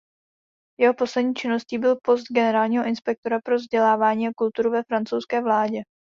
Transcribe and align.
Jeho 0.79 0.93
poslední 0.93 1.33
činností 1.33 1.77
byl 1.77 1.95
post 2.03 2.23
generálního 2.31 2.85
inspektora 2.85 3.39
pro 3.45 3.55
vzdělávání 3.55 4.27
a 4.27 4.31
kulturu 4.37 4.71
ve 4.71 4.83
francouzské 4.83 5.41
vládě. 5.41 5.81